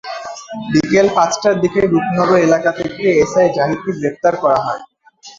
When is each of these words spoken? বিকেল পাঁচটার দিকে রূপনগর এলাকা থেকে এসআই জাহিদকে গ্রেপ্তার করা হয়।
বিকেল 0.71 1.07
পাঁচটার 1.17 1.55
দিকে 1.63 1.81
রূপনগর 1.83 2.37
এলাকা 2.47 2.69
থেকে 2.79 3.03
এসআই 3.23 3.47
জাহিদকে 3.57 3.91
গ্রেপ্তার 3.99 4.33
করা 4.43 4.59
হয়। 4.65 4.81